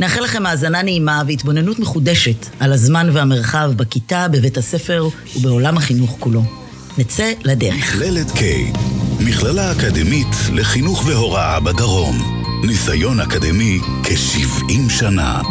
[0.00, 6.42] נאחל לכם האזנה נעימה והתבוננות מחודשת על הזמן והמרחב בכיתה, בבית הספר ובעולם החינוך כולו.
[6.98, 7.74] נצא לדרך.
[7.74, 8.40] מכללת K,
[9.20, 12.16] מכללה אקדמית לחינוך והוראה בדרום.
[12.66, 15.42] ניסיון אקדמי כ-70 שנה.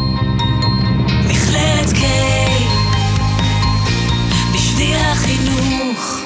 [1.25, 2.03] מכללת K
[4.53, 6.19] בשביל החינוך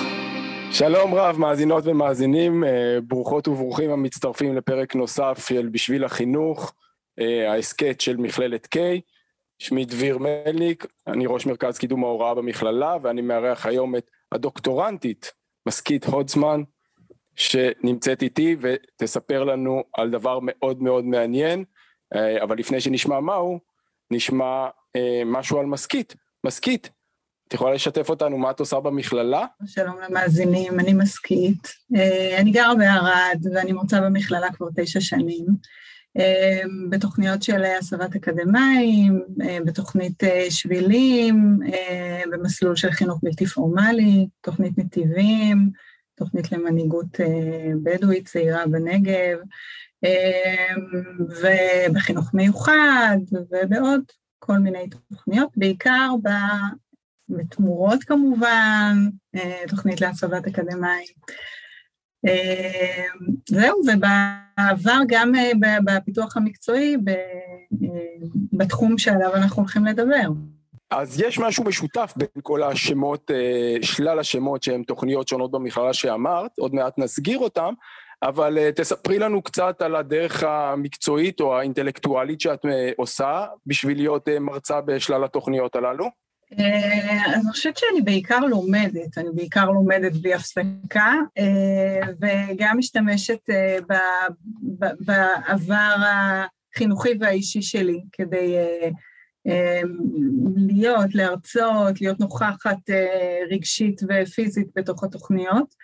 [0.72, 2.70] שלום רב, מאזינות ומאזינים, אה,
[3.08, 6.74] ברוכות וברוכים המצטרפים לפרק נוסף של בשביל החינוך,
[7.48, 8.80] ההסכת של מכללת K.
[9.60, 15.32] שמי דביר מלניק, אני ראש מרכז קידום ההוראה במכללה, ואני מארח היום את הדוקטורנטית,
[15.68, 16.64] משכית הודסמן,
[17.36, 21.64] שנמצאת איתי ותספר לנו על דבר מאוד מאוד מעניין,
[22.16, 23.60] אה, אבל לפני שנשמע מהו,
[24.12, 26.16] נשמע אה, משהו על משכית.
[26.44, 26.90] משכית,
[27.48, 29.46] את יכולה לשתף אותנו מה את עושה במכללה?
[29.66, 31.74] שלום למאזינים, אני משכית.
[31.96, 35.46] אה, אני גרה בערד ואני מרצה במכללה כבר תשע שנים.
[36.20, 41.60] אה, בתוכניות של הסבת אקדמאים, אה, בתוכנית שבילים,
[42.32, 45.70] במסלול של חינוך בלתי פורמלי, תוכנית נתיבים,
[46.16, 47.20] תוכנית למנהיגות
[47.84, 49.38] בדואית צעירה בנגב,
[51.42, 54.02] ובחינוך מיוחד ובעוד
[54.40, 56.10] כל מיני תוכניות, בעיקר
[57.30, 58.98] בתמורות כמובן,
[59.36, 61.08] אה, תוכנית להסבת אקדמאים.
[62.28, 63.04] אה,
[63.50, 65.52] זהו, ובעבר גם אה,
[65.86, 66.98] בפיתוח המקצועי
[68.54, 70.30] בתחום שעליו אנחנו הולכים לדבר.
[70.92, 73.32] אז יש משהו משותף בין כל השמות,
[73.82, 77.74] שלל השמות שהם תוכניות שונות במכללה שאמרת, עוד מעט נסגיר אותם,
[78.24, 82.66] אבל תספרי לנו קצת על הדרך המקצועית או האינטלקטואלית שאת
[82.98, 86.10] עושה בשביל להיות מרצה בשלל התוכניות הללו.
[86.58, 93.50] אה, אז אני חושבת שאני בעיקר לומדת, אני בעיקר לומדת בלי הפסקה, אה, וגם משתמשת
[93.50, 93.78] אה,
[95.00, 95.96] בעבר
[96.76, 98.56] החינוכי והאישי שלי כדי
[100.56, 102.90] להיות, להרצות, להיות נוכחת
[103.52, 105.76] רגשית ופיזית בתוך התוכניות.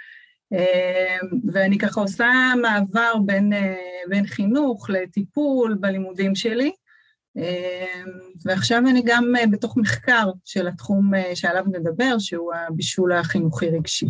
[1.53, 3.53] ואני ככה עושה מעבר בין,
[4.07, 6.71] בין חינוך לטיפול בלימודים שלי.
[7.37, 8.11] אמ,
[8.45, 14.05] ועכשיו אני גם אה, בתוך מחקר של התחום אה, שעליו נדבר, שהוא הבישול החינוכי רגשי.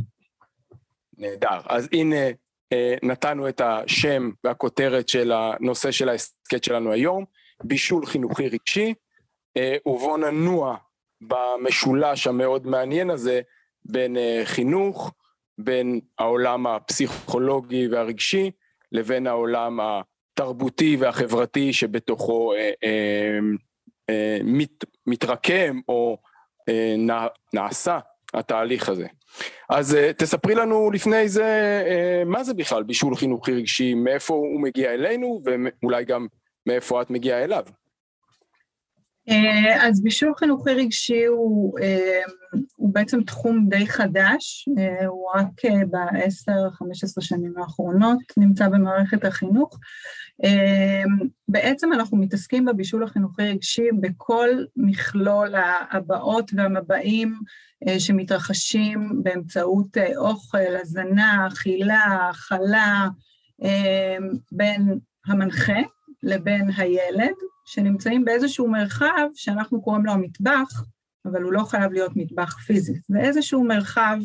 [1.18, 1.60] נהדר.
[1.70, 2.26] אז הנה,
[2.74, 7.26] אה, נתנו את השם והכותרת של הנושא של ההסכת שלנו היום,
[7.64, 8.94] בישול חינוכי רגשי,
[9.88, 10.78] ובואו ננוע
[11.22, 13.42] במשולש המאוד מעניין הזה
[13.86, 15.14] בין חינוך,
[15.58, 18.52] בין העולם הפסיכולוגי והרגשי,
[18.92, 20.02] לבין העולם ה...
[20.36, 23.40] התרבותי והחברתי שבתוכו אה, אה,
[24.10, 26.18] אה, מת, מתרקם או
[26.70, 28.00] אה, נע, נעשה
[28.34, 29.08] התהליך הזה.
[29.70, 34.62] אז אה, תספרי לנו לפני זה אה, מה זה בכלל בישול חינוכי רגשי, מאיפה הוא
[34.62, 36.28] מגיע אלינו ואולי גם
[36.66, 37.66] מאיפה את מגיעה אליו.
[39.30, 42.22] אה, אז בישול חינוכי רגשי הוא, אה,
[42.76, 49.80] הוא בעצם תחום די חדש, אה, הוא רק ב-10-15 שנים האחרונות נמצא במערכת החינוך.
[51.48, 55.54] בעצם אנחנו מתעסקים בבישול החינוכי רגשי בכל מכלול
[55.92, 57.40] הבאות והמבעים
[58.00, 63.08] שמתרחשים באמצעות אוכל, הזנה, אכילה, אכלה,
[64.52, 65.80] בין המנחה
[66.24, 67.36] לבין הילד,
[67.66, 70.84] שנמצאים באיזשהו מרחב שאנחנו קוראים לו המטבח,
[71.26, 73.00] אבל הוא לא חייב להיות מטבח פיזי.
[73.08, 74.18] זה איזשהו מרחב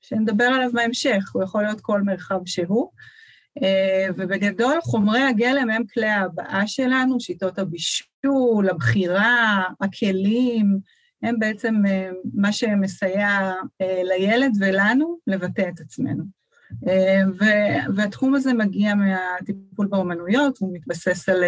[0.00, 2.90] שנדבר עליו בהמשך, הוא יכול להיות כל מרחב שהוא.
[3.62, 10.78] אה, ובגדול חומרי הגלם הם כלי ההבעה שלנו, שיטות הבישול, הבחירה, הכלים,
[11.22, 16.24] הם בעצם אה, מה שמסייע אה, לילד ולנו לבטא את עצמנו.
[17.94, 21.44] והתחום הזה מגיע מהטיפול באומנויות, הוא מתבסס על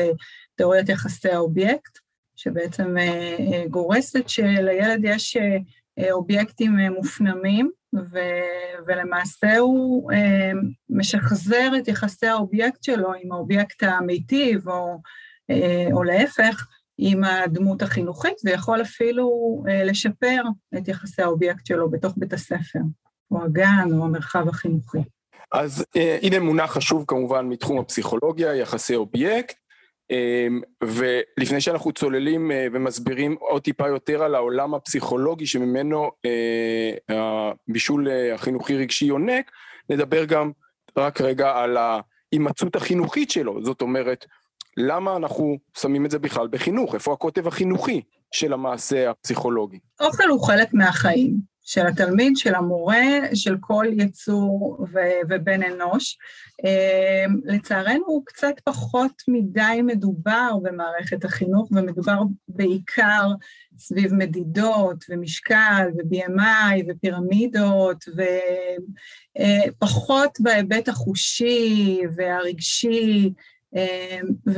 [0.57, 1.99] תיאוריית יחסי האובייקט,
[2.37, 8.19] שבעצם אה, אה, גורסת שלילד יש אה, אובייקטים מופנמים, ו,
[8.87, 10.11] ולמעשה הוא
[10.91, 15.01] משחזר את יחסי האובייקט שלו עם האובייקט המיטיב, או,
[15.93, 16.67] או להפך,
[16.99, 19.31] עם הדמות החינוכית, ויכול אפילו
[19.85, 20.43] לשפר
[20.79, 22.79] את יחסי האובייקט שלו בתוך בית הספר,
[23.31, 24.99] או הגן, או המרחב החינוכי.
[25.53, 25.85] אז
[26.23, 29.57] הנה מונח חשוב כמובן מתחום הפסיכולוגיה, יחסי אובייקט.
[30.11, 36.93] אמ, ולפני שאנחנו צוללים אה, ומסבירים עוד טיפה יותר על העולם הפסיכולוגי שממנו אה,
[37.69, 39.51] הבישול החינוכי רגשי יונק,
[39.91, 40.51] נדבר גם
[40.97, 44.27] רק רגע על ההימצאות החינוכית שלו, זאת אומרת,
[44.77, 46.95] למה אנחנו שמים את זה בכלל בחינוך?
[46.95, 48.03] איפה הקוטב החינוכי
[48.33, 49.79] של המעשה הפסיכולוגי?
[50.01, 51.56] אוכל הוא חלק מהחיים.
[51.67, 53.05] של התלמיד, של המורה,
[53.35, 56.19] של כל יצור ו- ובן אנוש.
[56.65, 62.19] אמ, לצערנו הוא קצת פחות מדי מדובר במערכת החינוך, ומדובר
[62.49, 63.29] בעיקר
[63.79, 68.05] סביב מדידות ומשקל ו-BMI ופירמידות,
[69.79, 73.33] ופחות אה, בהיבט החושי והרגשי.
[73.75, 74.53] אמ,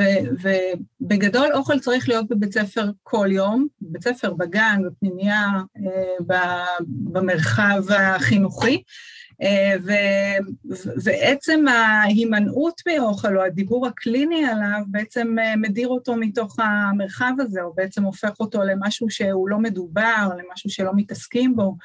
[1.01, 5.47] ובגדול אוכל צריך להיות בבית ספר כל יום, בבית ספר, בגן, בפנימייה,
[5.77, 6.37] אה,
[6.89, 8.83] במרחב החינוכי.
[9.43, 9.77] אה,
[11.05, 17.73] ועצם ההימנעות מאוכל או הדיבור הקליני עליו בעצם אה, מדיר אותו מתוך המרחב הזה, או
[17.75, 21.77] בעצם הופך אותו למשהו שהוא לא מדובר, למשהו שלא מתעסקים בו.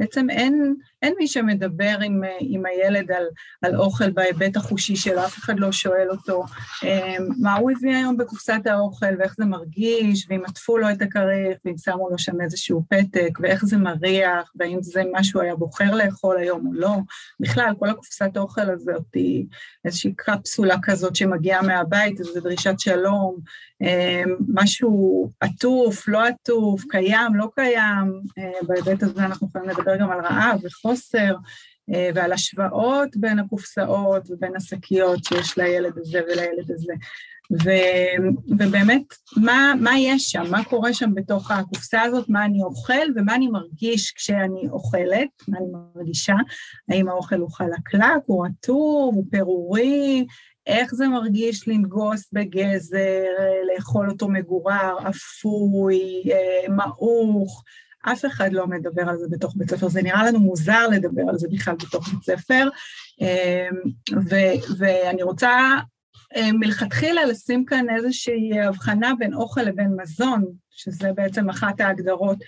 [0.00, 3.24] בעצם אין, אין מי שמדבר עם, עם הילד על,
[3.62, 6.44] על אוכל בהיבט החושי שלו, אף אחד לא שואל אותו
[6.84, 11.58] אמ, מה הוא הביא היום בקופסת האוכל ואיך זה מרגיש, ואם עטפו לו את הכריך,
[11.64, 15.94] ואם שמו לו שם איזשהו פתק, ואיך זה מריח, והאם זה מה שהוא היה בוחר
[15.94, 16.96] לאכול היום או לא.
[17.40, 19.46] בכלל, כל הקופסת האוכל הזאת היא
[19.84, 23.36] איזושהי קפסולה כזאת שמגיעה מהבית, איזו דרישת שלום,
[23.80, 28.20] אמ, משהו עטוף, לא עטוף, קיים, לא קיים.
[28.38, 31.34] אה, בהיבט הזה אנחנו יכולים לדבר גם על רעב וחוסר,
[31.94, 36.92] אה, ועל השוואות בין הקופסאות ובין השקיות שיש לילד הזה ולילד הזה.
[37.52, 37.70] ו,
[38.48, 39.02] ובאמת,
[39.36, 40.42] מה, מה יש שם?
[40.50, 42.28] מה קורה שם בתוך הקופסה הזאת?
[42.28, 45.28] מה אני אוכל ומה אני מרגיש כשאני אוכלת?
[45.48, 45.66] מה אני
[45.96, 46.34] מרגישה?
[46.88, 50.26] האם האוכל הוא חלקלק, הוא רטוב, הוא פירורי?
[50.66, 53.24] איך זה מרגיש לנגוס בגזר,
[53.74, 57.64] לאכול אותו מגורר, אפוי, אה, מעוך?
[58.02, 61.38] אף אחד לא מדבר על זה בתוך בית ספר, זה נראה לנו מוזר לדבר על
[61.38, 62.68] זה בכלל בתוך בית ספר,
[63.20, 63.90] אמ,
[64.30, 65.50] ו- ואני רוצה
[66.36, 72.38] אה, מלכתחילה לשים כאן איזושהי הבחנה בין אוכל לבין מזון, שזה בעצם אחת ההגדרות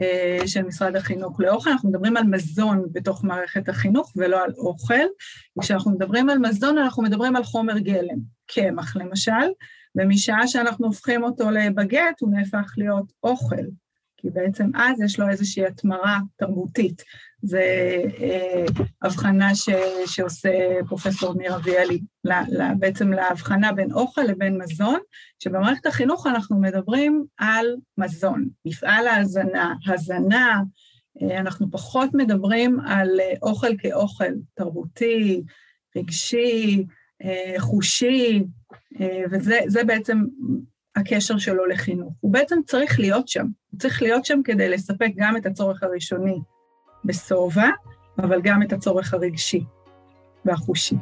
[0.00, 1.70] אה, של משרד החינוך לאוכל.
[1.70, 5.04] אנחנו מדברים על מזון בתוך מערכת החינוך ולא על אוכל.
[5.58, 9.48] וכשאנחנו מדברים על מזון, אנחנו מדברים על חומר גלם, קמח למשל,
[9.96, 13.64] ומשעה שאנחנו הופכים אותו לבגט, הוא נהפך להיות אוכל.
[14.22, 17.02] כי בעצם אז יש לו איזושהי התמרה תרבותית.
[17.42, 18.64] זו אה,
[19.02, 19.68] הבחנה ש,
[20.06, 20.50] שעושה
[20.88, 22.00] פרופסור ניר אביאלי,
[22.78, 24.98] בעצם להבחנה בין אוכל לבין מזון,
[25.38, 27.66] שבמערכת החינוך אנחנו מדברים על
[27.98, 30.62] מזון, מפעל ההזנה, הזנה,
[31.22, 35.42] אה, אנחנו פחות מדברים על אה, אוכל כאוכל תרבותי,
[35.96, 36.84] רגשי,
[37.24, 38.44] אה, חושי,
[39.00, 40.18] אה, וזה בעצם
[40.96, 42.12] הקשר שלו לחינוך.
[42.20, 46.40] הוא בעצם צריך להיות שם, הוא צריך להיות שם כדי לספק גם את הצורך הראשוני
[47.04, 47.68] בשובע,
[48.18, 49.64] אבל גם את הצורך הרגשי
[50.44, 50.96] והחושי.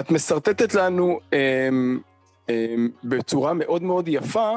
[0.00, 1.98] את משרטטת לנו אמ,
[2.48, 4.56] אמ, בצורה מאוד מאוד יפה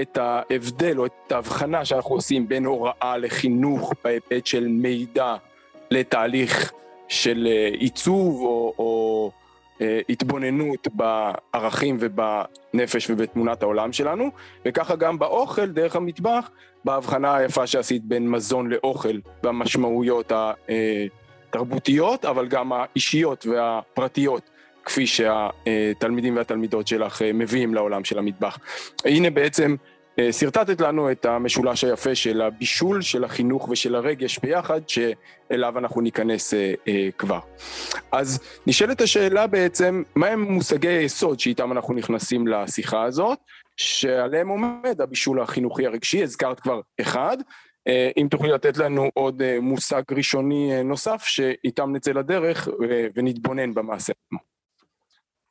[0.00, 5.34] את ההבדל או את ההבחנה שאנחנו עושים בין הוראה לחינוך בהיבט של מידע
[5.90, 6.72] לתהליך
[7.08, 9.30] של אה, עיצוב או, או
[9.80, 14.30] אה, התבוננות בערכים ובנפש ובתמונת העולם שלנו,
[14.66, 16.50] וככה גם באוכל, דרך המטבח,
[16.84, 20.32] בהבחנה היפה שעשית בין מזון לאוכל והמשמעויות
[21.48, 24.50] התרבותיות, אבל גם האישיות והפרטיות.
[24.84, 28.58] כפי שהתלמידים והתלמידות שלך אה, מביאים לעולם של המטבח.
[29.04, 29.76] הנה בעצם
[30.18, 36.00] אה, שרטטת לנו את המשולש היפה של הבישול, של החינוך ושל הרגש ביחד, שאליו אנחנו
[36.00, 36.74] ניכנס אה,
[37.18, 37.38] כבר.
[38.12, 43.38] אז נשאלת השאלה בעצם, מהם מושגי היסוד שאיתם אנחנו נכנסים לשיחה הזאת,
[43.76, 47.36] שעליהם עומד הבישול החינוכי הרגשי, הזכרת כבר אחד,
[48.16, 52.68] אם תוכלי לתת לנו עוד מושג ראשוני נוסף, שאיתם נצא לדרך
[53.14, 54.12] ונתבונן במעשה.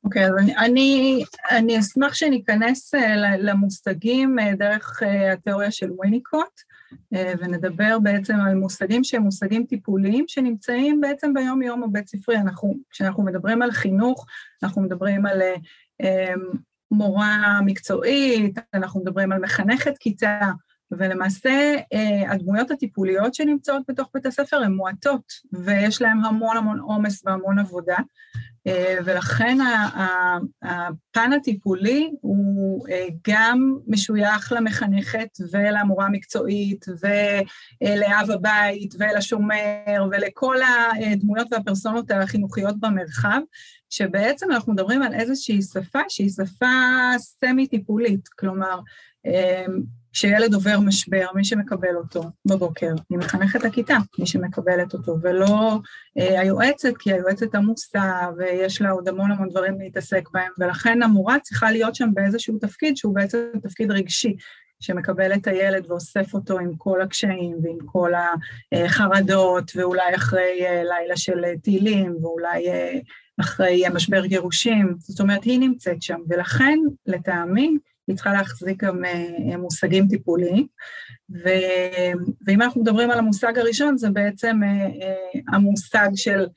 [0.03, 5.91] אוקיי, okay, אז אני, אני, אני אשמח שניכנס אה, למושגים אה, דרך אה, התיאוריה של
[5.91, 6.61] וויניקוט,
[7.11, 12.37] ונדבר בעצם על מושגים שהם מושגים טיפוליים שנמצאים בעצם ביום-יום הבית ספרי.
[12.37, 14.25] אנחנו, כשאנחנו מדברים על חינוך,
[14.63, 15.41] אנחנו מדברים על
[16.91, 20.51] מורה מקצועית, אנחנו מדברים על מחנכת כיתה,
[20.91, 21.75] ולמעשה
[22.27, 27.97] הדמויות הטיפוליות שנמצאות בתוך בית הספר הן מועטות, ויש להן המון המון עומס והמון עבודה.
[28.67, 29.57] אה, ולכן
[30.61, 36.85] הפן הטיפולי הוא אה, גם משוייך למחנכת ולמורה המקצועית
[37.81, 40.55] ולאב הבית ולשומר ולכל
[41.11, 43.39] הדמויות והפרסונות החינוכיות במרחב,
[43.89, 46.65] שבעצם אנחנו מדברים על איזושהי שפה שהיא שפה
[47.17, 48.79] סמי-טיפולית, כלומר,
[50.13, 55.79] כשילד עובר משבר, מי שמקבל אותו בבוקר, היא מחנכת הכיתה, מי שמקבלת אותו, ולא
[56.17, 61.39] אה, היועצת, כי היועצת עמוסה ויש לה עוד המון המון דברים להתעסק בהם, ולכן המורה
[61.39, 64.35] צריכה להיות שם באיזשהו תפקיד שהוא בעצם תפקיד רגשי,
[64.79, 68.11] שמקבל את הילד ואוסף אותו עם כל הקשיים ועם כל
[68.71, 72.99] החרדות, ואולי אחרי אה, לילה של טילים, ואולי אה,
[73.39, 77.77] אחרי משבר גירושים, זאת אומרת, היא נמצאת שם, ולכן, לטעמי,
[78.07, 80.67] היא צריכה להחזיק גם אה, מושגים טיפוליים.
[81.43, 81.49] ו...
[82.47, 86.47] ואם אנחנו מדברים על המושג הראשון, זה בעצם אה, אה, המושג של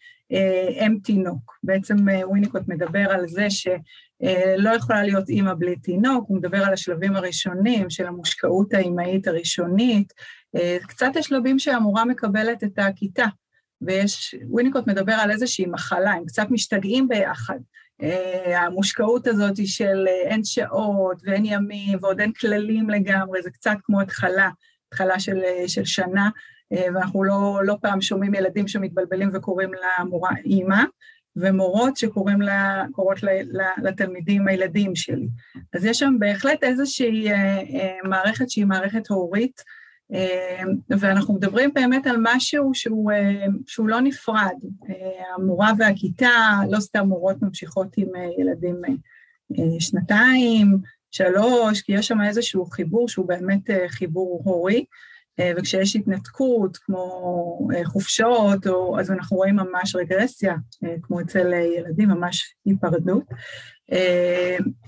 [0.86, 1.58] אם תינוק.
[1.62, 7.16] בעצם וויניקוט מדבר על זה שלא יכולה להיות אימא בלי תינוק, הוא מדבר על השלבים
[7.16, 10.12] הראשונים של המושקעות האימהית הראשונית,
[10.88, 13.26] קצת השלבים שהמורה מקבלת את הכיתה.
[13.82, 17.58] ויש, וויניקוט מדבר על איזושהי מחלה, הם קצת משתגעים ביחד.
[18.02, 23.76] אה, המושקעות הזאת של אה, אין שעות ואין ימים ועוד אין כללים לגמרי, זה קצת
[23.84, 24.50] כמו התחלה,
[24.88, 26.30] התחלה של, אה, של שנה,
[26.94, 30.82] ואנחנו לא, לא פעם שומעים ילדים שמתבלבלים וקוראים למורה אימא,
[31.36, 35.28] ומורות שקוראים לה, קוראות לה, לה, לתלמידים הילדים שלי.
[35.74, 37.28] אז יש שם בהחלט איזושהי
[38.04, 39.62] מערכת שהיא מערכת הורית,
[41.00, 44.54] ואנחנו מדברים באמת על משהו שהוא, אה, שהוא לא נפרד.
[44.88, 48.80] אה, המורה והכיתה, לא סתם מורות ממשיכות עם אה, ילדים
[49.78, 50.78] שנתיים,
[51.10, 54.84] שלוש, כי יש שם איזשהו חיבור שהוא באמת חיבור הורי,
[55.56, 60.54] וכשיש התנתקות, כמו חופשות, או, אז אנחנו רואים ממש רגרסיה,
[61.02, 63.24] כמו אצל ילדים, ממש היפרדות.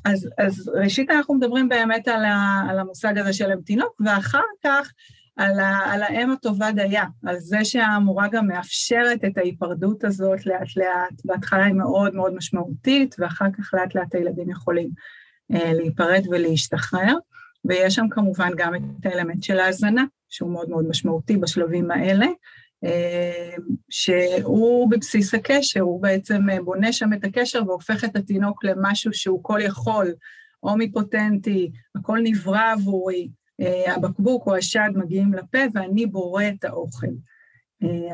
[0.04, 4.92] אז, אז ראשית אנחנו מדברים באמת על, ה, על המושג הזה של אמתינוק, ואחר כך
[5.36, 10.76] על, ה, על האם הטובה דייה, על זה שהמורה גם מאפשרת את ההיפרדות הזאת לאט
[10.76, 14.88] לאט, בהתחלה היא מאוד מאוד משמעותית, ואחר כך לאט לאט הילדים יכולים
[15.54, 17.14] אה, להיפרד ולהשתחרר,
[17.64, 22.32] ויש שם כמובן גם את האלמנט של ההזנה, שהוא מאוד מאוד משמעותי בשלבים האלה, אה,
[23.90, 29.44] שהוא בבסיס הקשר, הוא בעצם אה, בונה שם את הקשר והופך את התינוק למשהו שהוא
[29.44, 30.14] כל יכול,
[30.62, 33.28] אומיפוטנטי, הכל נברא עבורי,
[33.60, 37.06] אה, הבקבוק או השד מגיעים לפה ואני בורא את האוכל.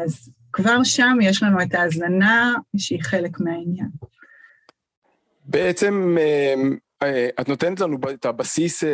[0.05, 3.89] אז כבר שם יש לנו את ההזנה שהיא חלק מהעניין.
[5.45, 6.17] בעצם
[7.41, 8.85] את נותנת לנו את הבסיס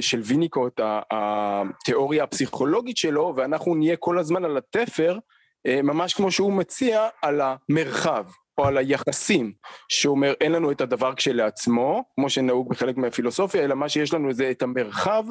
[0.00, 5.18] של ויניקוט, התיאוריה הפסיכולוגית שלו, ואנחנו נהיה כל הזמן על התפר
[5.66, 8.26] אה, ממש כמו שהוא מציע על המרחב
[8.58, 9.52] או על היחסים,
[9.88, 14.50] שאומר אין לנו את הדבר כשלעצמו, כמו שנהוג בחלק מהפילוסופיה, אלא מה שיש לנו זה
[14.50, 15.24] את המרחב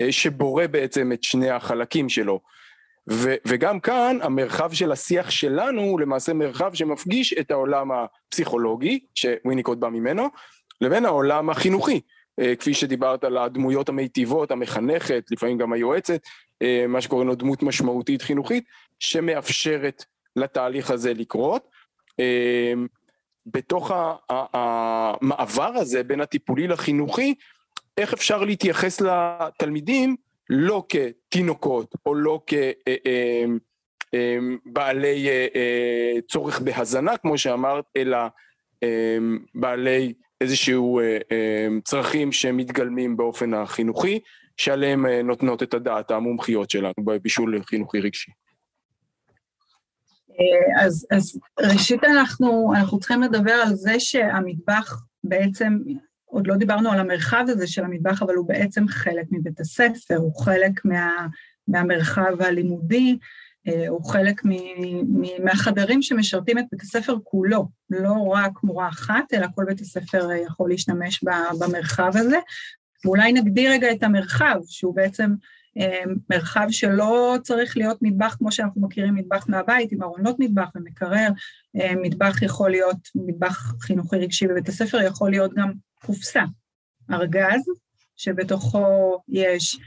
[0.00, 2.40] אה, שבורא בעצם את שני החלקים שלו.
[3.10, 9.78] ו- וגם כאן המרחב של השיח שלנו הוא למעשה מרחב שמפגיש את העולם הפסיכולוגי, שוויניקוט
[9.78, 10.28] בא ממנו,
[10.80, 12.00] לבין העולם החינוכי,
[12.40, 16.20] אה, כפי שדיברת על הדמויות המיטיבות, המחנכת, לפעמים גם היועצת,
[16.88, 18.64] מה שקוראים לו דמות משמעותית חינוכית,
[18.98, 20.04] שמאפשרת
[20.36, 21.68] לתהליך הזה לקרות.
[22.18, 22.86] אמ,
[23.46, 23.90] בתוך
[24.28, 27.34] המעבר הזה בין הטיפולי לחינוכי,
[27.98, 30.16] איך אפשר להתייחס לתלמידים
[30.50, 32.40] לא כתינוקות או לא
[34.12, 38.18] כבעלי אה, אה, צורך בהזנה, כמו שאמרת, אלא
[39.54, 44.20] בעלי איזשהו אה, צרכים שמתגלמים באופן החינוכי,
[44.56, 48.30] שעליהם נותנות את הדעת המומחיות שלנו בבישול חינוכי רגשי.
[50.40, 55.78] אה, אז, אז ראשית אנחנו, אנחנו צריכים לדבר על זה שהמטבח בעצם,
[56.24, 60.44] עוד לא דיברנו על המרחב הזה של המטבח, אבל הוא בעצם חלק מבית הספר, הוא
[60.44, 61.26] חלק מה,
[61.68, 63.26] מהמרחב הלימודי, אה,
[63.88, 64.42] הוא חלק
[65.38, 70.70] מהחדרים שמשרתים את בית הספר כולו, לא רק מורה אחת, אלא כל בית הספר יכול
[70.70, 71.24] להשתמש
[71.60, 72.38] במרחב הזה.
[73.04, 75.34] ואולי נגדיר רגע את המרחב, שהוא בעצם
[75.76, 81.28] אמ, מרחב שלא צריך להיות מטבח כמו שאנחנו מכירים מטבח מהבית, עם ארונות מטבח ומקרר,
[81.74, 85.72] מטבח יכול להיות מטבח חינוכי רגשי בבית הספר, יכול להיות גם
[86.06, 86.42] קופסה,
[87.10, 87.60] ארגז,
[88.16, 89.78] שבתוכו יש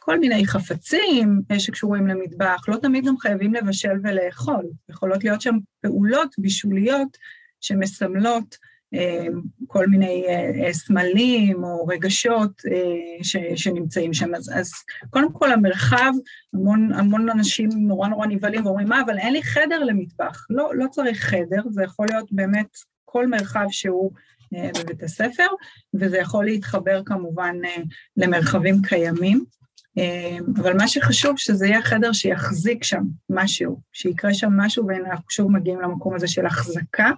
[0.00, 6.34] כל מיני חפצים שקשורים למטבח, לא תמיד גם חייבים לבשל ולאכול, יכולות להיות שם פעולות
[6.38, 7.16] בישוליות
[7.60, 8.56] שמסמלות
[9.66, 10.24] כל מיני
[10.72, 12.62] סמלים או רגשות
[13.22, 14.34] ש, שנמצאים שם.
[14.34, 14.70] אז, אז
[15.10, 16.12] קודם כל המרחב,
[16.54, 20.46] המון, המון אנשים נורא נורא נבהלים ואומרים, מה, אבל אין לי חדר למטבח.
[20.50, 24.12] לא, לא צריך חדר, זה יכול להיות באמת כל מרחב שהוא
[24.52, 25.46] בבית הספר,
[25.94, 27.56] וזה יכול להתחבר כמובן
[28.16, 29.44] למרחבים קיימים.
[30.56, 35.80] אבל מה שחשוב שזה יהיה חדר שיחזיק שם משהו, שיקרה שם משהו, ואנחנו שוב מגיעים
[35.80, 37.10] למקום הזה של החזקה,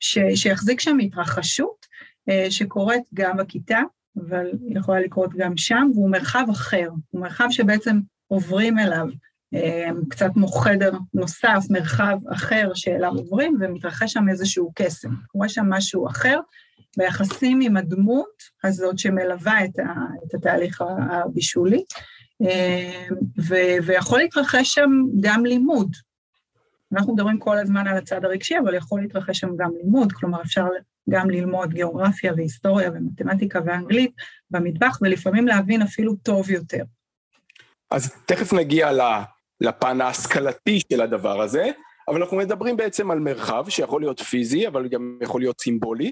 [0.00, 1.86] ש, שיחזיק שם התרחשות
[2.50, 3.80] שקורית גם בכיתה,
[4.16, 9.06] אבל יכולה לקרות גם שם, והוא מרחב אחר, הוא מרחב שבעצם עוברים אליו,
[10.08, 16.08] קצת כמו חדר נוסף, מרחב אחר שאליו עוברים, ומתרחש שם איזשהו קסם, קורה שם משהו
[16.08, 16.40] אחר,
[16.96, 19.92] ביחסים עם הדמות הזאת שמלווה את, ה,
[20.26, 21.84] את התהליך הבישולי,
[23.48, 23.54] ו,
[23.86, 25.96] ויכול להתרחש שם גם לימוד.
[26.92, 30.64] אנחנו מדברים כל הזמן על הצד הרגשי, אבל יכול להתרחש שם גם לימוד, כלומר אפשר
[31.10, 34.12] גם ללמוד גיאוגרפיה והיסטוריה ומתמטיקה ואנגלית
[34.50, 36.84] במטבח, ולפעמים להבין אפילו טוב יותר.
[37.90, 38.92] אז תכף נגיע
[39.64, 41.70] לפן ההשכלתי של הדבר הזה,
[42.08, 46.10] אבל אנחנו מדברים בעצם על מרחב שיכול להיות פיזי, אבל גם יכול להיות סימבולי,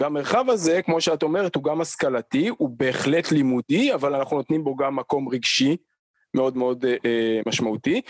[0.00, 4.76] והמרחב הזה, כמו שאת אומרת, הוא גם השכלתי, הוא בהחלט לימודי, אבל אנחנו נותנים בו
[4.76, 5.76] גם מקום רגשי
[6.34, 8.00] מאוד מאוד אה, משמעותי.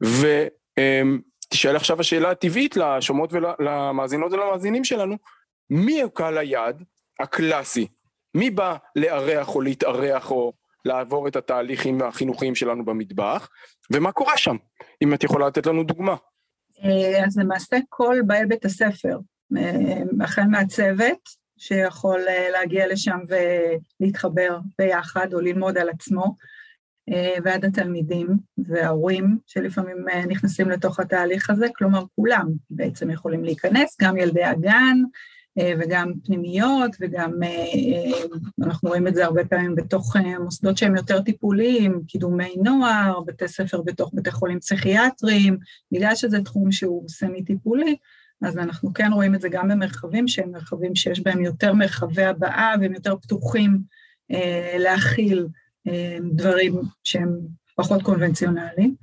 [0.00, 5.16] ותשאל אה, עכשיו השאלה הטבעית לשומעות ולמאזינות ולמאזינים שלנו,
[5.70, 6.82] מי הוא קהל היעד
[7.20, 7.86] הקלאסי?
[8.34, 10.52] מי בא לארח או להתארח או
[10.84, 13.48] לעבור את התהליכים החינוכיים שלנו במטבח,
[13.90, 14.56] ומה קורה שם,
[15.02, 16.16] אם את יכולה לתת לנו דוגמה.
[16.84, 19.18] אה, אז למעשה כל באי בית הספר,
[20.20, 23.18] החל מהצוות, שיכול אה, להגיע לשם
[24.00, 26.34] ולהתחבר ביחד או ללמוד על עצמו,
[27.12, 33.96] אה, ועד התלמידים וההורים שלפעמים אה, נכנסים לתוך התהליך הזה, כלומר כולם בעצם יכולים להיכנס,
[34.02, 34.96] גם ילדי הגן
[35.58, 37.32] וגם פנימיות וגם
[38.62, 43.82] אנחנו רואים את זה הרבה פעמים בתוך מוסדות שהם יותר טיפוליים, קידומי נוער, בתי ספר
[43.82, 45.58] בתוך בתי חולים פסיכיאטריים,
[45.92, 47.96] בגלל שזה תחום שהוא סמי-טיפולי,
[48.42, 52.74] אז אנחנו כן רואים את זה גם במרחבים שהם מרחבים שיש בהם יותר מרחבי הבעה
[52.80, 53.78] והם יותר פתוחים
[54.30, 55.46] אה, להכיל
[55.88, 57.38] אה, דברים שהם
[57.76, 58.94] פחות קונבנציונליים.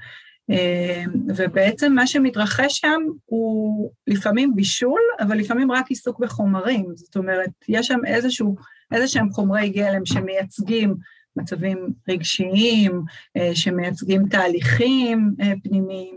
[0.50, 6.86] אה, ובעצם מה שמתרחש שם הוא לפעמים בישול, אבל לפעמים רק עיסוק בחומרים.
[6.96, 8.56] זאת אומרת, יש שם איזשהו,
[8.92, 10.96] איזה שהם חומרי גלם שמייצגים
[11.36, 13.02] מצבים רגשיים,
[13.38, 16.16] אה, שמייצגים תהליכים אה, פנימיים,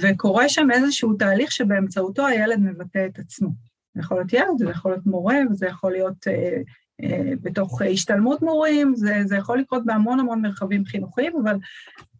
[0.00, 3.48] וקורה שם איזשהו תהליך שבאמצעותו הילד מבטא את עצמו.
[3.94, 6.26] זה יכול להיות ילד, זה יכול להיות מורה, וזה יכול להיות
[7.42, 11.56] בתוך השתלמות מורים, זה, זה יכול לקרות בהמון המון מרחבים חינוכיים, אבל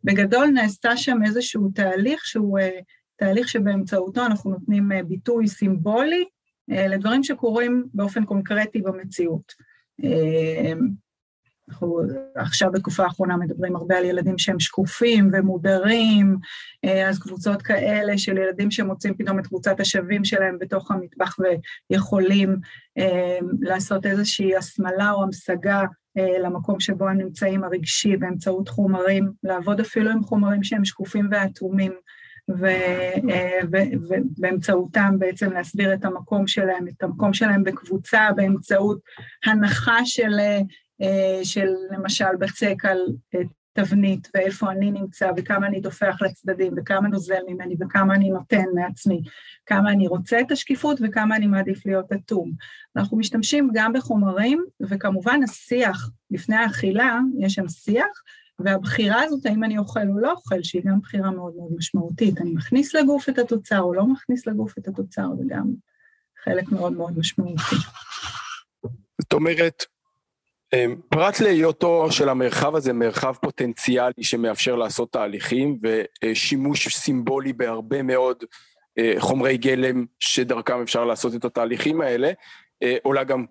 [0.05, 2.81] בגדול נעשה שם איזשהו תהליך שהוא אה,
[3.17, 6.25] תהליך שבאמצעותו אנחנו נותנים אה, ביטוי סימבולי
[6.71, 9.73] אה, לדברים שקורים באופן קונקרטי במציאות.
[11.68, 12.01] אנחנו
[12.37, 16.37] עכשיו בתקופה האחרונה מדברים הרבה על ילדים שהם שקופים ומודרים,
[16.85, 21.37] אה, אז קבוצות כאלה של ילדים שמוצאים פתאום את קבוצת השווים שלהם בתוך המטבח
[21.90, 22.57] ויכולים
[22.98, 25.85] אה, לעשות איזושהי הסמלה או המשגה
[26.18, 31.92] אה, למקום שבו הם נמצאים הרגשי באמצעות חומרים, לעבוד אפילו עם חומרים שהם שקופים ואטומים.
[34.38, 38.98] ובאמצעותם בעצם להסביר את המקום שלהם, את המקום שלהם בקבוצה באמצעות
[39.44, 40.38] הנחה של
[41.42, 42.98] של למשל בצק על
[43.35, 43.40] אה,
[43.72, 49.22] תבנית ואיפה אני נמצא וכמה אני דופח לצדדים וכמה נוזל ממני וכמה אני נותן מעצמי,
[49.66, 52.52] כמה אני רוצה את השקיפות וכמה אני מעדיף להיות אטום.
[52.96, 58.22] אנחנו משתמשים גם בחומרים וכמובן השיח לפני האכילה, יש שם שיח
[58.59, 62.38] והבחירה הזאת, האם אני אוכל או לא אוכל, שהיא גם בחירה מאוד מאוד משמעותית.
[62.40, 65.64] אני מכניס לגוף את התוצר או לא מכניס לגוף את התוצר, זה גם
[66.44, 67.76] חלק מאוד מאוד משמעותי.
[69.20, 69.83] זאת אומרת,
[71.08, 75.78] פרט להיותו של המרחב הזה מרחב פוטנציאלי שמאפשר לעשות תהליכים
[76.24, 78.44] ושימוש סימבולי בהרבה מאוד
[78.98, 82.32] אה, חומרי גלם שדרכם אפשר לעשות את התהליכים האלה,
[82.82, 83.44] אה, עולה גם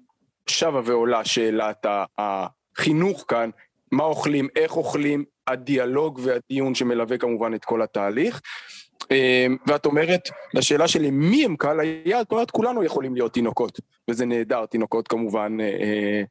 [0.48, 1.86] שבה ועולה שאלת
[2.18, 3.50] החינוך כאן,
[3.92, 8.42] מה אוכלים, איך אוכלים, הדיאלוג והדיון שמלווה כמובן את כל התהליך.
[9.12, 13.80] אמ, ואת אומרת, לשאלה שלי מי הם קהל היעד, את אומרת כולנו יכולים להיות תינוקות,
[14.10, 16.24] וזה נהדר, תינוקות כמובן אה,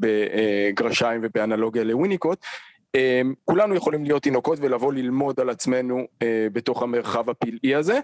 [0.00, 2.38] בגרשיים ובאנלוגיה לוויניקוט,
[2.94, 8.00] אה, כולנו יכולים להיות תינוקות ולבוא ללמוד על עצמנו אה, בתוך המרחב הפלאי הזה.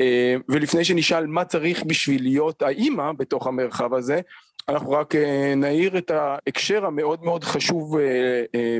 [0.00, 4.20] אה, ולפני שנשאל מה צריך בשביל להיות האימא בתוך המרחב הזה,
[4.68, 5.14] אנחנו רק
[5.56, 7.98] נעיר את ההקשר המאוד מאוד חשוב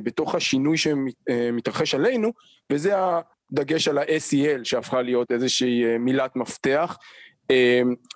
[0.02, 2.32] בתוך השינוי שמתרחש עלינו,
[2.72, 6.98] וזה הדגש על ה-SEL שהפכה להיות איזושהי מילת מפתח.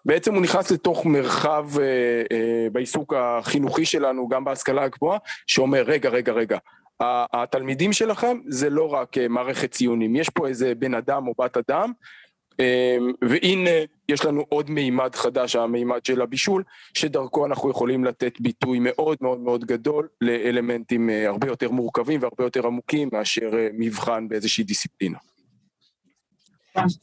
[0.04, 1.66] בעצם הוא נכנס לתוך מרחב
[2.72, 6.58] בעיסוק החינוכי שלנו, גם בהשכלה הגבוהה, שאומר, רגע, רגע, רגע,
[7.32, 11.92] התלמידים שלכם זה לא רק מערכת ציונים, יש פה איזה בן אדם או בת אדם
[12.60, 13.70] אמ, והנה
[14.08, 16.62] יש לנו עוד מימד חדש, המימד של הבישול,
[16.94, 22.44] שדרכו אנחנו יכולים לתת ביטוי מאוד מאוד מאוד גדול לאלמנטים אה, הרבה יותר מורכבים והרבה
[22.44, 25.18] יותר עמוקים מאשר אה, מבחן באיזושהי דיסציפלינה.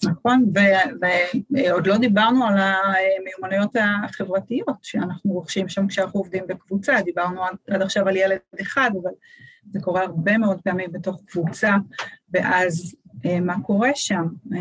[0.04, 0.50] נכון,
[1.52, 8.08] ועוד לא דיברנו על המיומנויות החברתיות שאנחנו רוכשים שם כשאנחנו עובדים בקבוצה, דיברנו עד עכשיו
[8.08, 9.12] על ילד אחד, אבל
[9.72, 11.76] זה קורה הרבה מאוד פעמים בתוך קבוצה,
[12.34, 14.60] ואז אה, מה קורה שם, אה,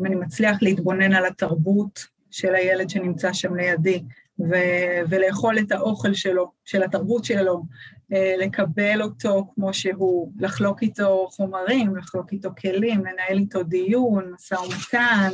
[0.00, 4.02] אם אני מצליח להתבונן על התרבות של הילד שנמצא שם לידי,
[4.40, 7.62] ו- ולאכול את האוכל שלו, של התרבות שלו,
[8.38, 15.30] לקבל אותו כמו שהוא, לחלוק איתו חומרים, לחלוק איתו כלים, לנהל איתו דיון, משא ומתן,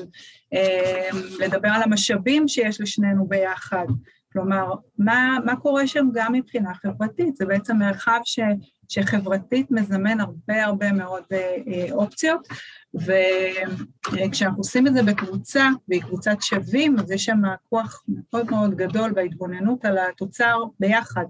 [1.41, 3.87] לדבר על המשאבים שיש לשנינו ביחד.
[4.33, 7.37] כלומר, מה, מה קורה שם גם מבחינה חברתית?
[7.37, 8.41] זה בעצם מרחב ש,
[8.89, 12.49] שחברתית מזמן הרבה הרבה מאוד אה, אה, אופציות,
[12.95, 19.13] וכשאנחנו עושים את זה בקבוצה, והיא קבוצת שווים, אז יש שם כוח מאוד מאוד גדול
[19.13, 21.25] בהתבוננות על התוצר ביחד.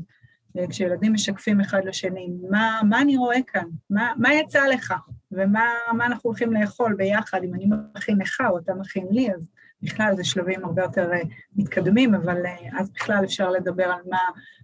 [0.70, 3.64] כשילדים משקפים אחד לשני, מה, מה אני רואה כאן?
[3.90, 4.94] מה, מה יצא לך?
[5.32, 9.48] ומה אנחנו הולכים לאכול ביחד, אם אני מכין לך או אתה מכין לי, אז
[9.82, 11.20] בכלל זה שלבים הרבה יותר אה,
[11.56, 14.18] מתקדמים, אבל אה, אז בכלל אפשר לדבר על מה,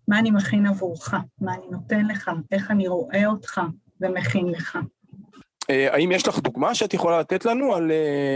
[0.09, 3.61] מה אני מכין עבורך, מה אני נותן לך, איך אני רואה אותך
[4.01, 4.79] ומכין לך.
[5.71, 7.91] אה, האם יש לך דוגמה שאת יכולה לתת לנו על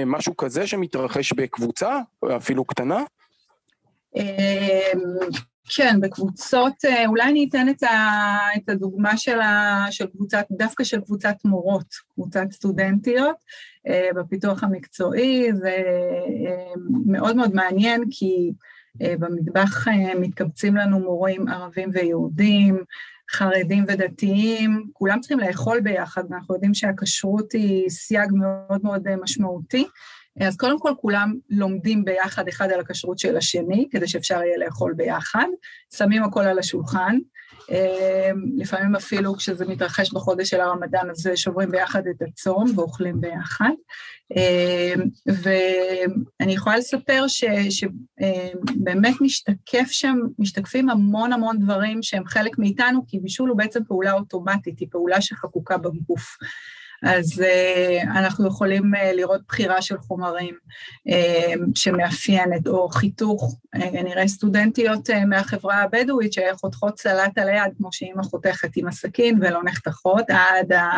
[0.07, 2.01] משהו כזה שמתרחש בקבוצה,
[2.37, 3.03] אפילו קטנה?
[5.77, 6.75] כן, בקבוצות,
[7.07, 8.17] אולי אני אתן את, ה,
[8.57, 13.37] את הדוגמה של, ה, של קבוצת, דווקא של קבוצת מורות, קבוצת סטודנטיות,
[13.89, 15.77] אה, בפיתוח המקצועי, זה
[16.47, 16.73] אה,
[17.07, 18.53] מאוד מאוד מעניין כי
[19.03, 19.89] אה, במטבח
[20.21, 22.79] מתקבצים לנו מורים ערבים ויהודים,
[23.31, 29.87] חרדים ודתיים, כולם צריכים לאכול ביחד, ואנחנו יודעים שהכשרות היא סייג מאוד מאוד משמעותי.
[30.41, 34.95] אז קודם כל כולם לומדים ביחד אחד על הכשרות של השני, כדי שאפשר יהיה לאכול
[34.97, 35.47] ביחד,
[35.97, 37.19] שמים הכל על השולחן,
[37.71, 43.71] אמ, לפעמים אפילו כשזה מתרחש בחודש של הרמדאן, אז שוברים ביחד את הצום ואוכלים ביחד.
[44.37, 47.25] אמ, ואני יכולה לספר
[47.71, 54.13] שבאמת משתקף שם, משתקפים המון המון דברים שהם חלק מאיתנו, כי בישול הוא בעצם פעולה
[54.13, 56.37] אוטומטית, היא פעולה שחקוקה בגוף.
[57.03, 60.55] אז uh, אנחנו יכולים uh, לראות בחירה של חומרים
[61.09, 67.89] uh, שמאפיינת, או חיתוך, uh, נראה סטודנטיות uh, מהחברה הבדואית שחותכות סלט על היד, כמו
[67.93, 70.93] שאימא חותכת עם הסכין ולא נחתכות, עד ה...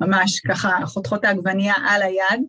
[0.00, 2.42] ממש ככה חותכות העגבנייה על היד,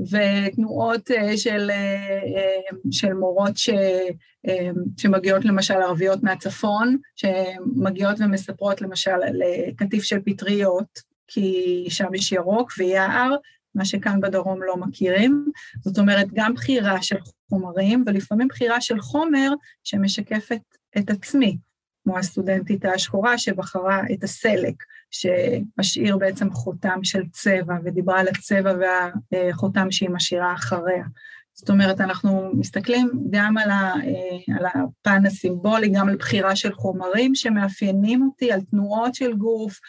[0.00, 4.52] ותנועות uh, של, uh, של מורות ש, uh,
[4.96, 9.42] שמגיעות למשל ערביות מהצפון, שמגיעות ומספרות למשל על
[9.76, 13.34] קטיף של פטריות, כי שם יש ירוק ויער,
[13.74, 15.46] מה שכאן בדרום לא מכירים.
[15.80, 17.16] זאת אומרת, גם בחירה של
[17.50, 19.52] חומרים, ולפעמים בחירה של חומר
[19.84, 20.60] שמשקפת
[20.98, 21.58] את עצמי,
[22.04, 24.74] כמו הסטודנטית השחורה שבחרה את הסלק,
[25.10, 28.72] שמשאיר בעצם חותם של צבע, ודיברה על הצבע
[29.32, 31.04] והחותם שהיא משאירה אחריה.
[31.54, 36.72] זאת אומרת, אנחנו מסתכלים גם על, ה, אה, על הפן הסימבולי, גם על בחירה של
[36.72, 39.80] חומרים שמאפיינים אותי, על תנועות של גוף,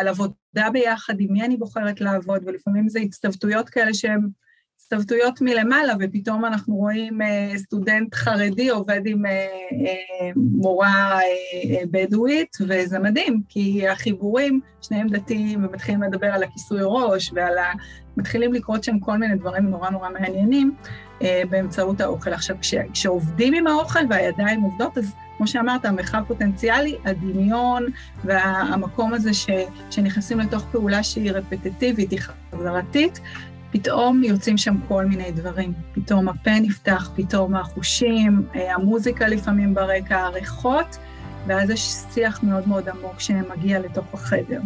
[0.00, 4.28] על עבודה ביחד, עם מי אני בוחרת לעבוד, ולפעמים זה הצטוותויות כאלה שהן
[4.76, 9.22] הצטוותויות מלמעלה, ופתאום אנחנו רואים אה, סטודנט חרדי עובד עם
[10.36, 11.18] מורה
[11.90, 17.72] בדואית, וזה מדהים, כי החיבורים, שניהם דתיים, ומתחילים לדבר על הכיסוי ראש ועל ה...
[18.18, 20.74] מתחילים לקרות שם כל מיני דברים נורא נורא מעניינים
[21.22, 22.32] אה, באמצעות האוכל.
[22.32, 27.86] עכשיו, כש, כשעובדים עם האוכל והידיים עובדות, אז כמו שאמרת, המרחב פוטנציאלי, הדמיון
[28.24, 29.46] והמקום הזה ש,
[29.90, 32.20] שנכנסים לתוך פעולה שהיא רפטטיבית, היא
[32.52, 33.20] חזרתית,
[33.70, 35.72] פתאום יוצאים שם כל מיני דברים.
[35.92, 40.98] פתאום הפה נפתח, פתאום החושים, אה, המוזיקה לפעמים ברקע, הריחות,
[41.46, 41.80] ואז יש
[42.14, 44.60] שיח מאוד מאוד עמוק שמגיע לתוך החדר.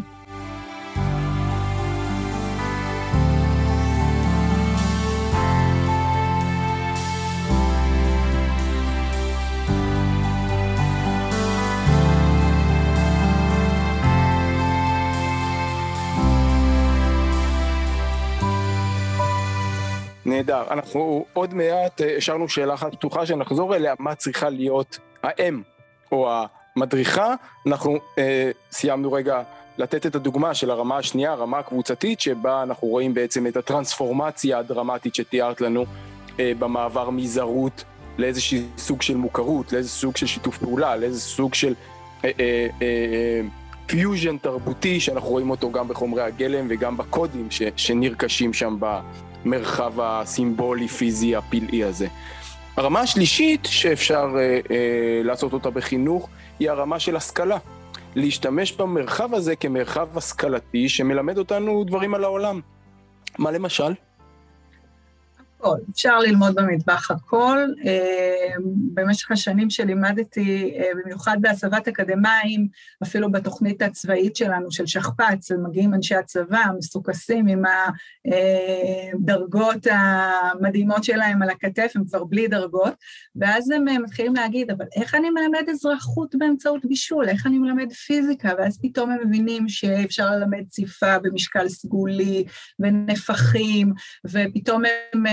[20.43, 20.65] נהדר.
[20.71, 25.63] אנחנו עוד מעט אה, השארנו שאלה אחת פתוחה שנחזור אליה, מה צריכה להיות האם
[26.13, 26.31] או
[26.77, 27.35] המדריכה.
[27.67, 29.43] אנחנו אה, סיימנו רגע
[29.79, 35.15] לתת את הדוגמה של הרמה השנייה, הרמה הקבוצתית, שבה אנחנו רואים בעצם את הטרנספורמציה הדרמטית
[35.15, 35.85] שתיארת לנו
[36.41, 37.85] אה, במעבר מזרות
[38.19, 41.75] לאיזשהו סוג של מוכרות, לאיזה סוג של שיתוף פעולה, לאיזה סוג של
[43.87, 49.32] פיוז'ן תרבותי שאנחנו רואים אותו גם בחומרי הגלם וגם בקודים ש, שנרכשים שם במרחב
[50.03, 52.07] הסימבולי, פיזי, הפלאי הזה.
[52.77, 56.29] הרמה השלישית שאפשר אה, אה, לעשות אותה בחינוך
[56.59, 57.59] היא הרמה של השכלה.
[58.15, 62.61] להשתמש במרחב הזה כמרחב השכלתי שמלמד אותנו דברים על העולם.
[63.39, 63.93] מה למשל?
[65.63, 67.59] הכל, אפשר ללמוד במטבח הכל.
[67.87, 68.55] אה,
[68.95, 72.69] במשך השנים שלימדתי, אה, במיוחד בהסבת אקדמאים,
[73.03, 77.63] אפילו בתוכנית הצבאית שלנו של שכפ"ץ, מגיעים אנשי הצבא, מסוכסים עם
[79.15, 82.95] הדרגות המדהימות שלהם על הכתף, הם כבר בלי דרגות,
[83.37, 87.29] ואז הם אה, מתחילים להגיד, אבל איך אני מלמד אזרחות באמצעות בישול?
[87.29, 88.51] איך אני מלמד פיזיקה?
[88.59, 92.45] ואז פתאום הם מבינים שאפשר ללמד ציפה במשקל סגולי,
[92.81, 93.93] ונפחים,
[94.27, 94.83] ופתאום
[95.15, 95.25] הם...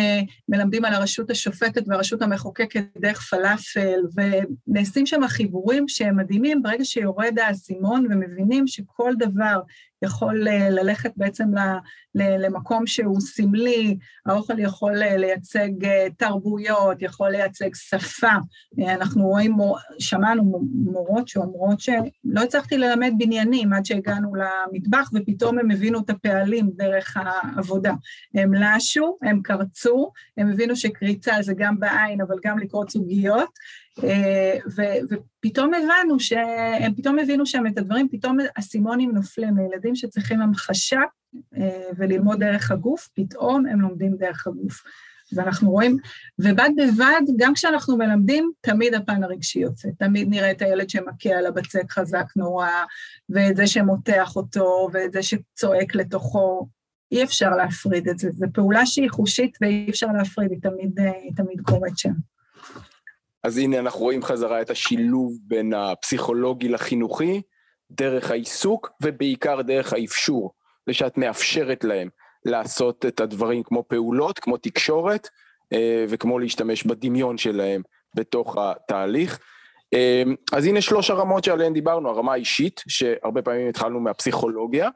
[0.49, 3.99] מלמדים על הרשות השופטת והרשות המחוקקת דרך פלאפל,
[4.67, 6.63] ונעשים שם חיבורים שהם מדהימים.
[6.63, 9.59] ברגע שיורד האסימון ומבינים שכל דבר
[10.01, 11.47] יכול אה, ללכת בעצם
[12.15, 18.33] למקום שהוא סמלי, האוכל יכול אה, לייצג אה, תרבויות, יכול לייצג שפה.
[18.87, 19.57] אנחנו רואים,
[19.99, 26.69] שמענו מורות שאומרות שלא הצלחתי ללמד בניינים עד שהגענו למטבח, ופתאום הם הבינו את הפעלים
[26.75, 27.93] דרך העבודה.
[28.35, 33.49] הם לשו, הם קרצו, הם הבינו שקריצה זה גם בעין, אבל גם לקרוא סוגיות,
[34.75, 41.01] ו- ופתאום הבנו שהם פתאום הבינו שם את הדברים, פתאום אסימונים נופלים לילדים שצריכים המחשה
[41.57, 44.83] אה, וללמוד דרך הגוף, פתאום הם לומדים דרך הגוף.
[45.33, 45.97] ואנחנו רואים,
[46.39, 49.89] ובד בבד, גם כשאנחנו מלמדים, תמיד הפן הרגשי יוצא.
[49.99, 52.69] תמיד נראה את הילד שמכה על הבצק חזק נורא,
[53.29, 56.67] ואת זה שמותח אותו, ואת זה שצועק לתוכו.
[57.11, 58.29] אי אפשר להפריד את זה.
[58.31, 62.13] זו פעולה שהיא חושית ואי אפשר להפריד, היא תמיד, אה, היא תמיד קורית שם.
[63.43, 67.41] אז הנה אנחנו רואים חזרה את השילוב בין הפסיכולוגי לחינוכי,
[67.91, 70.53] דרך העיסוק ובעיקר דרך האפשור,
[70.87, 72.09] זה שאת מאפשרת להם
[72.45, 75.27] לעשות את הדברים כמו פעולות, כמו תקשורת
[75.73, 77.81] אה, וכמו להשתמש בדמיון שלהם
[78.15, 79.39] בתוך התהליך.
[79.93, 80.23] אה,
[80.53, 84.89] אז הנה שלוש הרמות שעליהן דיברנו, הרמה האישית, שהרבה פעמים התחלנו מהפסיכולוגיה,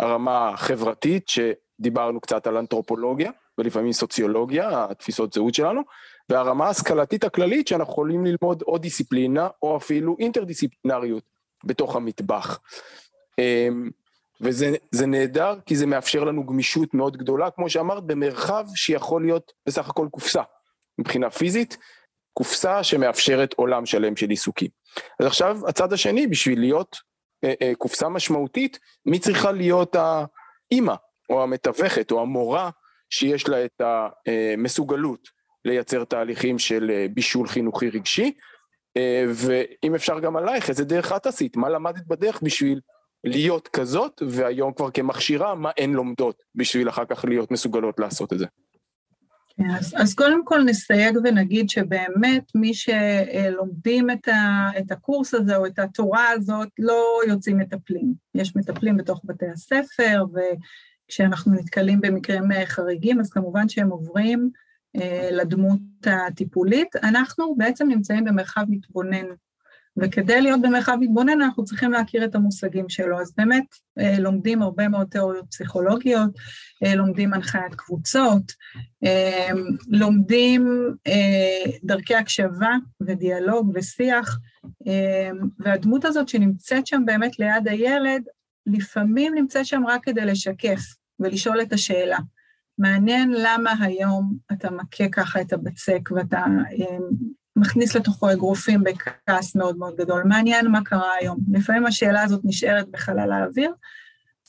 [0.00, 5.80] הרמה החברתית, שדיברנו קצת על אנתרופולוגיה, ולפעמים סוציולוגיה, התפיסות זהות שלנו,
[6.28, 11.22] והרמה ההשכלתית הכללית שאנחנו יכולים ללמוד או דיסציפלינה או אפילו אינטרדיסציפלינריות
[11.64, 12.60] בתוך המטבח.
[13.38, 13.90] אמ,
[14.40, 19.88] וזה נהדר כי זה מאפשר לנו גמישות מאוד גדולה, כמו שאמרת, במרחב שיכול להיות בסך
[19.88, 20.42] הכל קופסה.
[20.98, 21.76] מבחינה פיזית,
[22.32, 24.68] קופסה שמאפשרת עולם שלם של עיסוקים.
[25.20, 26.96] אז עכשיו הצד השני, בשביל להיות
[27.44, 30.94] אה, אה, קופסה משמעותית, מי צריכה להיות האימא,
[31.30, 32.70] או המתווכת, או המורה,
[33.10, 33.80] שיש לה את
[34.26, 35.28] המסוגלות
[35.64, 38.32] לייצר תהליכים של אה, בישול חינוכי רגשי,
[38.96, 41.56] אה, ואם אפשר גם עלייך, איזה דרך את עשית?
[41.56, 42.80] מה למדת בדרך בשביל
[43.24, 48.38] להיות כזאת, והיום כבר כמכשירה, מה הן לומדות בשביל אחר כך להיות מסוגלות לעשות את
[48.38, 48.46] זה?
[49.78, 55.66] אז, אז קודם כל נסייג ונגיד שבאמת מי שלומדים את, ה, את הקורס הזה או
[55.66, 58.14] את התורה הזאת לא יוצאים מטפלים.
[58.34, 60.24] יש מטפלים בתוך בתי הספר,
[61.06, 64.50] וכשאנחנו נתקלים במקרים חריגים, אז כמובן שהם עוברים
[64.96, 66.96] אה, לדמות הטיפולית.
[66.96, 69.26] אנחנו בעצם נמצאים במרחב מתבונן,
[69.96, 73.20] וכדי להיות במרחב מתבונן אנחנו צריכים להכיר את המושגים שלו.
[73.20, 73.64] אז באמת
[73.98, 76.30] אה, לומדים הרבה מאוד תיאוריות פסיכולוגיות,
[76.84, 78.52] אה, לומדים הנחיית קבוצות,
[79.88, 80.88] לומדים
[81.84, 84.38] דרכי הקשבה ודיאלוג ושיח,
[85.58, 88.22] והדמות הזאת שנמצאת שם באמת ליד הילד,
[88.66, 90.80] לפעמים נמצאת שם רק כדי לשקף
[91.20, 92.18] ולשאול את השאלה.
[92.78, 96.38] מעניין למה היום אתה מכה ככה את הבצק ואתה
[96.80, 96.98] אה,
[97.56, 100.22] מכניס לתוכו אגרופים בכעס מאוד מאוד גדול.
[100.24, 101.38] מעניין מה קרה היום.
[101.52, 103.72] לפעמים השאלה הזאת נשארת בחלל האוויר,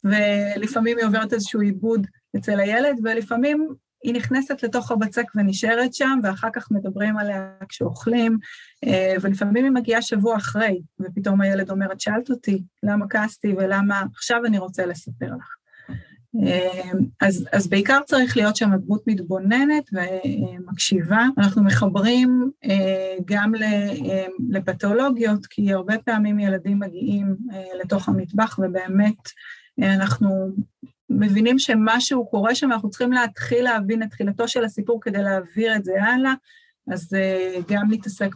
[0.04, 3.68] ולפעמים היא עוברת איזשהו עיבוד אצל הילד, ולפעמים
[4.04, 8.38] היא נכנסת לתוך הבצק ונשארת שם, ואחר כך מדברים עליה כשאוכלים,
[8.86, 14.04] אה, ולפעמים היא מגיעה שבוע אחרי, ופתאום הילד אומר, את שאלת אותי למה כעסתי ולמה
[14.14, 15.58] עכשיו אני רוצה לספר לך.
[16.36, 21.26] אמ, אז, אז בעיקר צריך להיות שם דמות מתבוננת ומקשיבה.
[21.38, 23.52] אנחנו מחברים אה, גם
[24.50, 29.30] לפתולוגיות, כי הרבה פעמים ילדים מגיעים אה, לתוך המטבח ובאמת
[29.82, 30.52] אה, אנחנו
[31.10, 35.84] מבינים שמשהו קורה שם, אנחנו צריכים להתחיל להבין את תחילתו של הסיפור כדי להעביר את
[35.84, 36.34] זה הלאה.
[36.91, 38.36] אז אה, גם להתעסק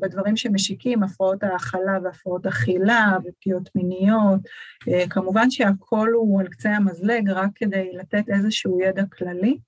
[0.00, 4.40] בדברים שמשיקים, הפרעות האכלה והפרעות אכילה ופגיעות מיניות.
[4.88, 9.58] אה, כמובן שהכל הוא על קצה המזלג, רק כדי לתת איזשהו ידע כללי.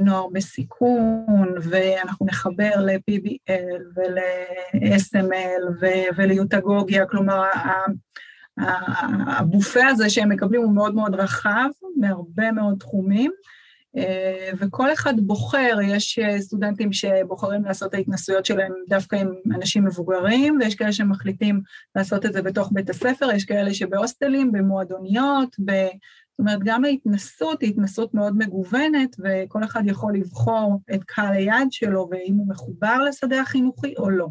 [0.00, 7.42] נוער בסיכון, ואנחנו נחבר ל-PBL ול-SML וליוטגוגיה, כלומר,
[9.26, 13.30] הבופה הזה שהם מקבלים הוא מאוד מאוד רחב, מהרבה מאוד תחומים,
[14.58, 20.74] וכל אחד בוחר, יש סטודנטים שבוחרים לעשות את ההתנסויות שלהם דווקא עם אנשים מבוגרים, ויש
[20.74, 21.60] כאלה שמחליטים
[21.96, 25.72] לעשות את זה בתוך בית הספר, יש כאלה שבהוסטלים, במועדוניות, ב...
[26.38, 31.72] זאת אומרת, גם ההתנסות היא התנסות מאוד מגוונת, וכל אחד יכול לבחור את קהל היעד
[31.72, 34.28] שלו, ואם הוא מחובר לשדה החינוכי או לא.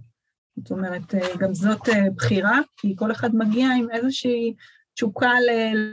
[0.57, 4.53] זאת אומרת, גם זאת בחירה, כי כל אחד מגיע עם איזושהי
[4.95, 5.31] תשוקה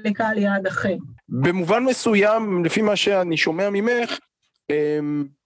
[0.05, 0.97] לקהל יעד אחר.
[1.29, 4.19] במובן מסוים, לפי מה שאני שומע ממך,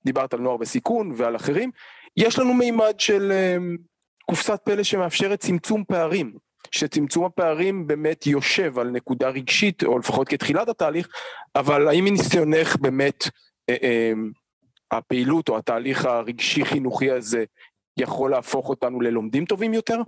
[0.05, 1.70] דיברת על נוער בסיכון ועל אחרים,
[2.16, 3.33] יש לנו מימד של
[4.31, 6.37] קופסת פלא שמאפשרת צמצום פערים,
[6.70, 11.09] שצמצום הפערים באמת יושב על נקודה רגשית, או לפחות כתחילת התהליך,
[11.57, 13.24] אבל האם מניסיונך באמת
[14.90, 17.44] הפעילות או התהליך הרגשי-חינוכי הזה
[17.97, 20.03] יכול להפוך אותנו ללומדים טובים יותר?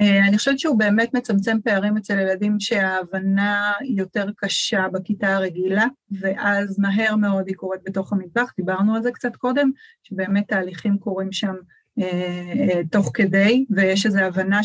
[0.00, 7.16] אני חושבת שהוא באמת מצמצם פערים אצל ילדים שההבנה יותר קשה בכיתה הרגילה, ואז מהר
[7.16, 9.70] מאוד היא קורית בתוך המטבח, דיברנו על זה קצת קודם,
[10.02, 11.54] שבאמת תהליכים קורים שם
[11.98, 14.60] אה, תוך כדי, ויש איזו הבנה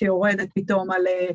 [0.00, 1.30] שיורדת פתאום על אה,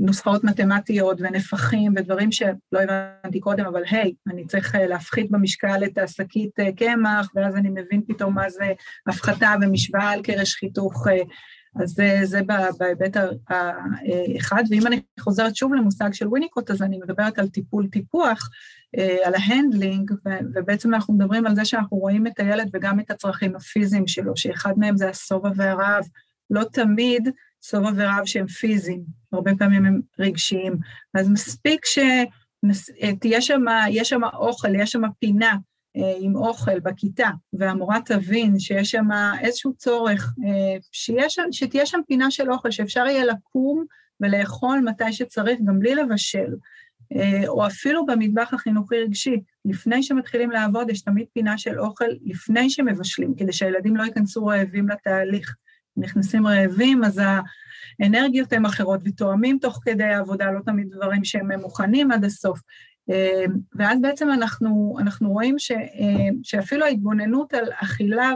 [0.00, 5.98] נוסחאות מתמטיות ונפחים ודברים שלא הבנתי קודם, אבל היי, hey, אני צריך להפחית במשקל את
[5.98, 8.72] השקית קמח, ואז אני מבין פתאום מה זה
[9.06, 11.06] הפחתה ומשוואה על קרש חיתוך
[11.82, 12.40] אז זה, זה
[12.78, 13.16] בהיבט
[13.48, 18.50] האחד, ואם אני חוזרת שוב למושג של וויניקוט, אז אני מדברת על טיפול טיפוח,
[19.24, 20.10] על ה handling,
[20.54, 24.72] ובעצם אנחנו מדברים על זה שאנחנו רואים את הילד וגם את הצרכים הפיזיים שלו, שאחד
[24.76, 26.04] מהם זה השובע והרעב.
[26.50, 27.28] לא תמיד
[27.70, 29.02] שובע ורעב שהם פיזיים,
[29.32, 30.76] הרבה פעמים הם רגשיים.
[31.14, 35.56] אז מספיק שתהיה שם, יש שם אוכל, יש שם פינה,
[36.20, 39.08] עם אוכל בכיתה, והמורה תבין שיש שם
[39.40, 40.34] איזשהו צורך,
[40.92, 43.84] שיש, שתהיה שם פינה של אוכל, שאפשר יהיה לקום
[44.20, 46.54] ולאכול מתי שצריך, גם בלי לבשל,
[47.48, 53.34] או אפילו במטבח החינוכי רגשי, לפני שמתחילים לעבוד, יש תמיד פינה של אוכל לפני שמבשלים,
[53.34, 55.54] כדי שהילדים לא ייכנסו רעבים לתהליך.
[55.96, 57.20] נכנסים רעבים, אז
[58.00, 62.60] האנרגיות הן אחרות, ותואמים תוך כדי העבודה, לא תמיד דברים שהם מוכנים עד הסוף.
[63.74, 65.72] ואז בעצם אנחנו, אנחנו רואים ש,
[66.42, 68.34] שאפילו ההתבוננות על אכילה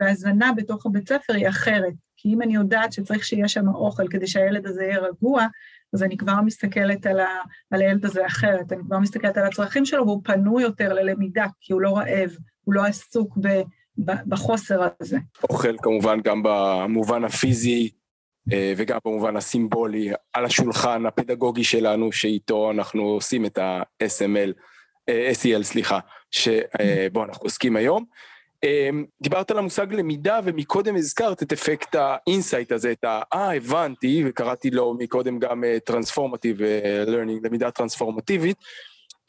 [0.00, 1.94] והזנה בתוך הבית ספר היא אחרת.
[2.16, 5.46] כי אם אני יודעת שצריך שיהיה שם אוכל כדי שהילד הזה יהיה רגוע,
[5.92, 7.28] אז אני כבר מסתכלת על, ה,
[7.70, 11.72] על הילד הזה אחרת, אני כבר מסתכלת על הצרכים שלו, והוא פנוי יותר ללמידה, כי
[11.72, 12.30] הוא לא רעב,
[12.64, 13.62] הוא לא עסוק ב,
[13.98, 15.18] בחוסר הזה.
[15.50, 17.90] אוכל כמובן גם במובן הפיזי,
[18.52, 24.52] אה, וגם במובן הסימבולי על השולחן הפדגוגי שלנו שאיתו אנחנו עושים את ה-SML,
[25.10, 25.98] SEL סליחה,
[26.30, 28.04] שבו אנחנו עוסקים היום.
[28.64, 28.90] אה,
[29.22, 33.20] דיברת על המושג למידה ומקודם הזכרת את אפקט ה insight הזה, את ה...
[33.34, 36.62] אה, הבנתי, וקראתי לו מקודם גם transformative
[37.06, 38.56] learning, למידה טרנספורמטיבית,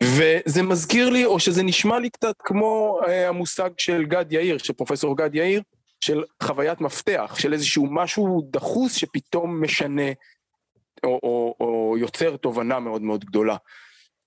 [0.04, 5.18] וזה מזכיר לי, או שזה נשמע לי קצת כמו המושג של גד יאיר, של פרופסור
[5.18, 5.62] גד יאיר,
[6.02, 10.12] של חוויית מפתח, של איזשהו משהו דחוס שפתאום משנה
[11.04, 13.56] או, או, או יוצר תובנה מאוד מאוד גדולה.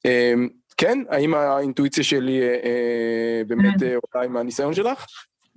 [0.04, 0.98] אמ, כן?
[1.08, 3.86] האם האינטואיציה שלי אה, אה, באמת כן.
[3.86, 5.06] עולה עם הניסיון שלך?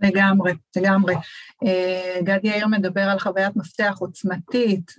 [0.01, 1.15] לגמרי, לגמרי.
[2.23, 4.91] גד יאיר מדבר על חוויית מפתח עוצמתית,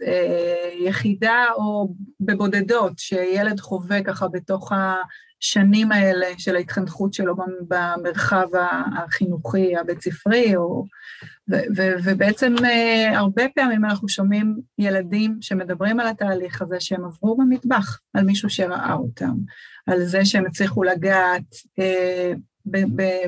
[0.84, 7.34] יחידה או בבודדות, שילד חווה ככה בתוך השנים האלה של ההתחנכות שלו
[7.68, 8.46] במרחב
[8.96, 10.84] החינוכי, הבית ספרי, או...
[11.50, 12.54] ו- ו- ובעצם
[13.14, 18.92] הרבה פעמים אנחנו שומעים ילדים שמדברים על התהליך הזה שהם עברו במטבח, על מישהו שראה
[18.92, 19.34] אותם,
[19.86, 21.42] על זה שהם הצליחו לגעת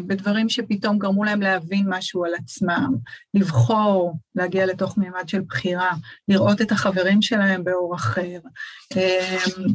[0.06, 2.94] בדברים שפתאום גרמו להם להבין משהו על עצמם,
[3.34, 5.92] לבחור, להגיע לתוך מימד של בחירה,
[6.28, 8.38] לראות את החברים שלהם באור אחר,
[8.96, 9.66] אמ,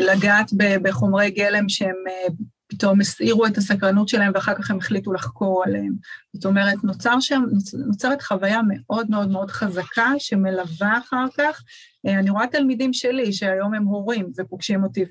[0.00, 0.50] לגעת
[0.82, 2.34] בחומרי גלם שהם אה,
[2.66, 5.92] פתאום הסעירו את הסקרנות שלהם ואחר כך הם החליטו לחקור עליהם.
[6.32, 7.42] זאת אומרת, נוצר שם,
[7.86, 11.62] נוצרת חוויה מאוד מאוד מאוד חזקה שמלווה אחר כך.
[12.06, 15.04] אה, אני רואה תלמידים שלי שהיום הם הורים ופוגשים אותי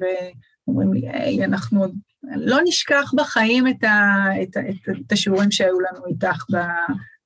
[0.67, 1.95] ואומרים לי, היי, אנחנו עוד
[2.35, 6.45] לא נשכח בחיים את, ה, את, את, את השיעורים שהיו לנו איתך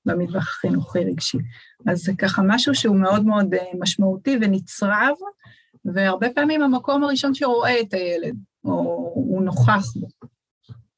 [0.06, 1.38] במטבח החינוכי רגשי.
[1.88, 5.16] אז זה ככה משהו שהוא מאוד מאוד אה, משמעותי ונצרב,
[5.86, 8.36] והרבה פעמים המקום הראשון שרואה את הילד,
[8.66, 8.72] או
[9.16, 10.08] הוא נוכח בו.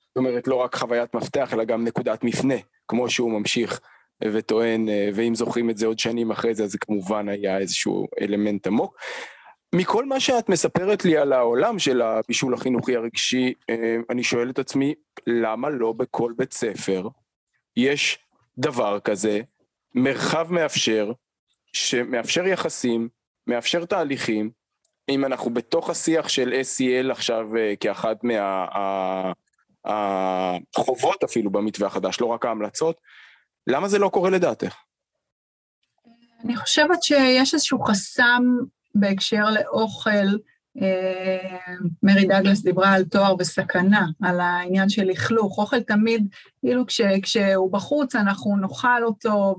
[0.08, 2.56] זאת אומרת, לא רק חוויית מפתח, אלא גם נקודת מפנה,
[2.88, 3.80] כמו שהוא ממשיך
[4.24, 8.08] וטוען, אה, ואם זוכרים את זה עוד שנים אחרי זה, אז זה כמובן היה איזשהו
[8.22, 8.98] אלמנט עמוק.
[9.76, 14.60] מכל מה שאת מספרת לי על העולם של הבישול החינוכי הרגשי, אה, אני שואל את
[14.60, 14.94] עצמי,
[15.28, 17.08] למה לא בכל בית ספר
[17.78, 18.20] יש
[18.58, 19.42] דבר כזה,
[19.96, 21.12] מרחב מאפשר,
[21.74, 23.10] שמאפשר יחסים,
[23.48, 24.52] מאפשר תהליכים,
[25.10, 28.18] אם אנחנו בתוך השיח של SEL עכשיו אה, כאחת
[29.84, 33.02] מהחובות אפילו במתווה החדש, לא רק ההמלצות,
[33.68, 34.76] למה זה לא קורה לדעתך?
[36.46, 38.44] אני חושבת שיש איזשהו חסם
[38.96, 40.38] בהקשר לאוכל,
[40.82, 45.58] אה, מרי דגלס דיברה על תואר בסכנה, על העניין של לכלוך.
[45.58, 46.28] אוכל תמיד,
[46.60, 49.56] כאילו כש, כשהוא בחוץ אנחנו נאכל אותו,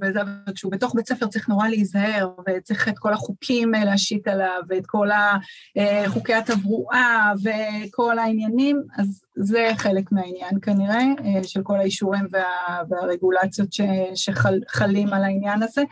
[0.49, 4.87] וכשהוא בתוך בית ספר צריך נורא להיזהר, וצריך את כל החוקים אה, להשית עליו, ואת
[4.87, 11.05] כל אה, חוקי התברואה, וכל העניינים, אז זה חלק מהעניין כנראה,
[11.43, 13.81] של כל האישורים וה, והרגולציות ש,
[14.15, 15.83] שחלים על העניין הזה.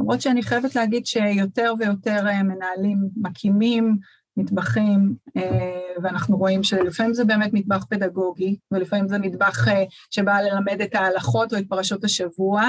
[0.00, 3.96] למרות שאני חייבת להגיד שיותר ויותר מנהלים מקימים,
[4.36, 10.80] מטבחים, אה, ואנחנו רואים שלפעמים זה באמת מטבח פדגוגי, ולפעמים זה מטבח אה, שבא ללמד
[10.80, 12.62] את ההלכות או את פרשות השבוע,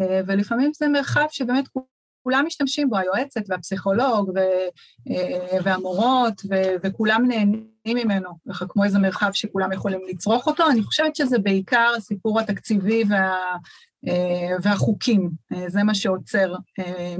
[0.00, 1.64] אה, ולפעמים זה מרחב שבאמת
[2.22, 4.30] כולם משתמשים בו, היועצת והפסיכולוג
[5.64, 6.42] והמורות,
[6.82, 10.64] וכולם נהנים ממנו, ככה כמו איזה מרחב שכולם יכולים לצרוך אותו.
[10.70, 13.56] אני חושבת שזה בעיקר הסיפור התקציבי וה, אה,
[14.62, 17.16] והחוקים, אה, זה מה שעוצר אה,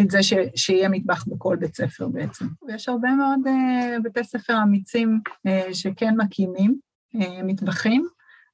[0.00, 0.18] את זה
[0.56, 2.44] שיהיה מטבח בכל בית ספר בעצם.
[2.68, 3.40] ויש הרבה מאוד
[4.04, 5.20] בתי ספר אמיצים
[5.72, 6.78] שכן מקימים
[7.44, 8.06] מטבחים,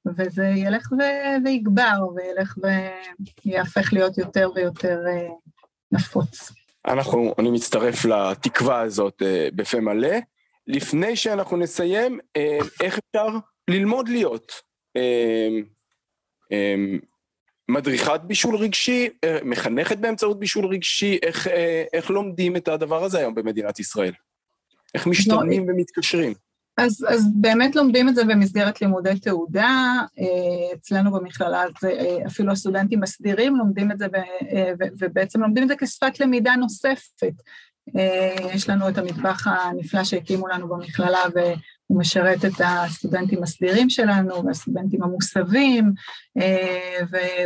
[0.07, 2.59] וזה ילך ו- ויגבר, וילך
[3.45, 5.01] ויהפך להיות יותר ויותר
[5.93, 6.53] נפוץ.
[6.87, 9.23] אנחנו, אני מצטרף לתקווה הזאת
[9.55, 10.17] בפה מלא.
[10.67, 12.19] לפני שאנחנו נסיים,
[12.81, 13.39] איך אפשר
[13.71, 14.53] ללמוד להיות
[17.69, 23.19] מדריכת בישול רגשי, אה, מחנכת באמצעות בישול רגשי, איך, אה, איך לומדים את הדבר הזה
[23.19, 24.13] היום במדינת ישראל?
[24.95, 26.33] איך משתלמים לא, ומתקשרים?
[26.77, 31.93] אז, אז באמת לומדים את זה במסגרת לימודי תעודה, אה, אצלנו במכללה זה
[32.27, 34.07] אפילו הסטודנטים מסדירים לומדים את זה
[34.99, 37.33] ובעצם לומדים את זה כשפת למידה נוספת.
[38.55, 41.19] יש לנו את המטבח הנפלא שהקימו לנו במכללה
[41.93, 45.93] הוא משרת את הסטודנטים הסדירים שלנו והסטודנטים המוסבים,
[46.39, 46.99] אה,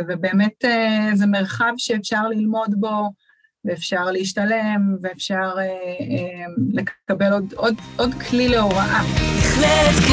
[0.07, 3.11] ובאמת אה, זה מרחב שאפשר ללמוד בו
[3.65, 9.01] ואפשר להשתלם ואפשר אה, לקבל עוד, עוד, עוד כלי להוראה.
[9.37, 10.11] מכללת K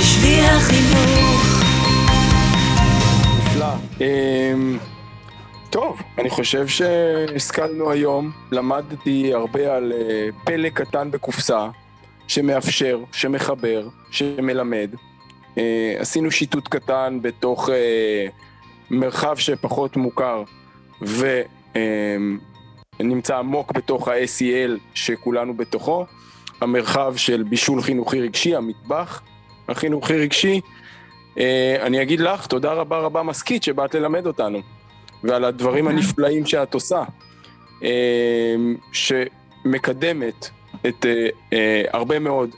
[0.00, 1.64] בשביל החינוך.
[3.38, 4.93] נפלא.
[5.74, 11.68] טוב, אני חושב שהשכלנו היום, למדתי הרבה על אה, פלא קטן בקופסה,
[12.28, 14.90] שמאפשר, שמחבר, שמלמד.
[15.58, 18.26] אה, עשינו שיטוט קטן בתוך אה,
[18.90, 20.42] מרחב שפחות מוכר
[23.00, 26.06] ונמצא עמוק בתוך ה-SEL שכולנו בתוכו,
[26.60, 29.22] המרחב של בישול חינוכי רגשי, המטבח
[29.68, 30.60] החינוכי רגשי.
[31.80, 34.73] אני אגיד לך, תודה רבה רבה מסכית שבאת ללמד אותנו.
[35.24, 37.02] ועל הדברים הנפלאים שאת עושה,
[37.82, 38.54] אה,
[38.92, 40.50] שמקדמת
[40.86, 42.50] את אה, אה, הרבה מאוד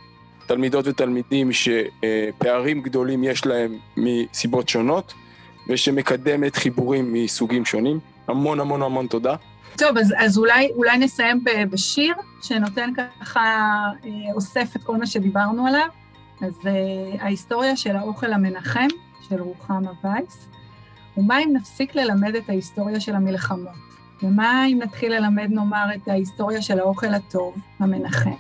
[0.47, 5.15] תלמידות ותלמידים שפערים גדולים יש להם מסיבות שונות,
[5.69, 7.99] ושמקדמת חיבורים מסוגים שונים.
[8.29, 9.35] המון המון המון תודה.
[9.79, 13.41] טוב, אז, אז אולי, אולי נסיים בשיר שנותן ככה,
[14.35, 15.89] אוסף את כל מה שדיברנו עליו.
[16.41, 16.61] אז
[17.19, 18.89] ההיסטוריה של האוכל המנחם,
[19.29, 20.49] של רוחמה וייס.
[21.17, 23.87] ומה אם נפסיק ללמד את ההיסטוריה של המלחמות?
[24.23, 28.31] ומה אם נתחיל ללמד, נאמר, את ההיסטוריה של האוכל הטוב, המנחם,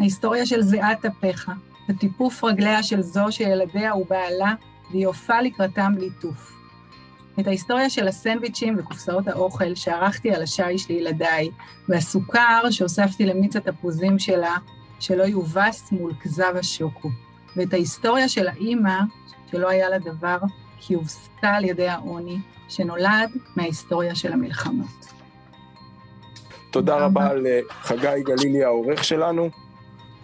[0.00, 1.50] ההיסטוריה של זיעת אפיך,
[1.88, 4.54] וטיפוף רגליה של זו שילדיה ובעלה,
[4.92, 6.58] ויופה לקראתם ליטוף.
[7.40, 11.50] את ההיסטוריה של הסנדוויצ'ים וקופסאות האוכל שערכתי על השיש לילדיי,
[11.88, 14.56] והסוכר שהוספתי למיץ התפוזים שלה,
[15.00, 17.08] שלא יובס מול כזב השוקו.
[17.56, 18.98] ואת ההיסטוריה של האימא,
[19.50, 20.38] שלא היה לה דבר
[20.80, 25.08] כי הובסה על ידי העוני, שנולד מההיסטוריה של המלחמות.
[26.70, 29.50] תודה רבה לחגי גלילי העורך שלנו,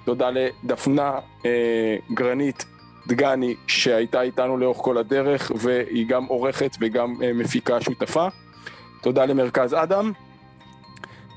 [0.04, 1.12] תודה לדפנה
[1.46, 2.64] אה, גרנית
[3.06, 8.28] דגני שהייתה איתנו לאורך כל הדרך והיא גם עורכת וגם אה, מפיקה שותפה,
[9.02, 10.12] תודה למרכז אדם.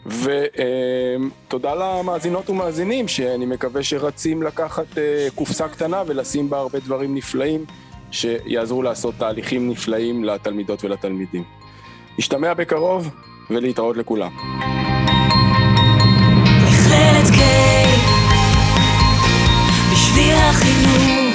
[0.08, 7.16] ותודה אה, למאזינות ומאזינים שאני מקווה שרצים לקחת אה, קופסה קטנה ולשים בה הרבה דברים
[7.16, 7.66] נפלאים
[8.12, 11.44] שיעזרו לעשות תהליכים נפלאים לתלמידות ולתלמידים.
[12.20, 13.10] נשתמע בקרוב
[13.50, 14.32] ולהתראות לכולם.
[16.64, 17.40] מכללת K
[19.92, 21.27] בשביל החינוך